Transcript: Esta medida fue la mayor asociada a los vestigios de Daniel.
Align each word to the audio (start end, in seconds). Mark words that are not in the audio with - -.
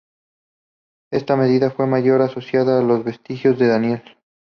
Esta 1.11 1.37
medida 1.37 1.69
fue 1.69 1.85
la 1.85 1.91
mayor 1.91 2.23
asociada 2.23 2.79
a 2.79 2.83
los 2.83 3.03
vestigios 3.03 3.59
de 3.59 3.67
Daniel. 3.67 4.03